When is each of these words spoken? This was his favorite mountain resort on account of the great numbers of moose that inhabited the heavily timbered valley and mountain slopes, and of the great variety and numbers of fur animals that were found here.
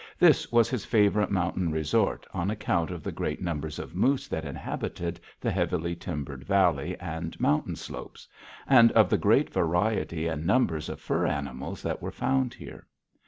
This 0.17 0.51
was 0.51 0.67
his 0.67 0.83
favorite 0.83 1.29
mountain 1.29 1.71
resort 1.71 2.25
on 2.33 2.49
account 2.49 2.89
of 2.89 3.03
the 3.03 3.11
great 3.11 3.39
numbers 3.39 3.77
of 3.77 3.93
moose 3.95 4.27
that 4.29 4.45
inhabited 4.45 5.19
the 5.39 5.51
heavily 5.51 5.95
timbered 5.95 6.43
valley 6.43 6.97
and 6.99 7.39
mountain 7.39 7.75
slopes, 7.75 8.27
and 8.67 8.91
of 8.93 9.11
the 9.11 9.17
great 9.19 9.53
variety 9.53 10.25
and 10.27 10.43
numbers 10.43 10.89
of 10.89 10.99
fur 10.99 11.27
animals 11.27 11.83
that 11.83 12.01
were 12.01 12.09
found 12.11 12.55
here. 12.55 12.87